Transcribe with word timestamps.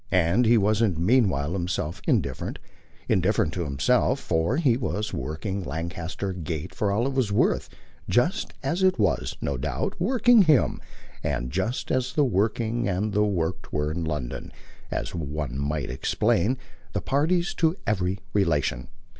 And 0.09 0.47
he 0.47 0.57
wasn't 0.57 0.97
meanwhile 0.97 1.53
himself 1.53 2.01
indifferent 2.07 2.57
indifferent 3.07 3.53
to 3.53 3.65
himself 3.65 4.19
for 4.19 4.57
he 4.57 4.75
was 4.75 5.13
working 5.13 5.63
Lancaster 5.63 6.33
Gate 6.33 6.73
for 6.73 6.91
all 6.91 7.05
it 7.05 7.13
was 7.13 7.31
worth: 7.31 7.69
just 8.09 8.51
as 8.63 8.81
it 8.81 8.97
was, 8.97 9.37
no 9.41 9.57
doubt, 9.59 9.93
working 10.01 10.41
him, 10.41 10.81
and 11.23 11.51
just 11.51 11.91
as 11.91 12.13
the 12.13 12.25
working 12.25 12.87
and 12.89 13.13
the 13.13 13.23
worked 13.23 13.71
were 13.71 13.91
in 13.91 14.03
London, 14.03 14.51
as 14.89 15.13
one 15.13 15.55
might 15.59 15.91
explain, 15.91 16.57
the 16.93 17.01
parties 17.01 17.53
to 17.53 17.75
every 17.85 18.17
relation. 18.33 18.87